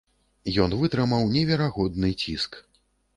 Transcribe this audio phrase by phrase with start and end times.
[0.63, 2.59] Ён вытрымаў неверагодны ціск.